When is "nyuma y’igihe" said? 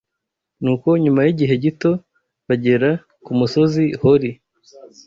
1.03-1.53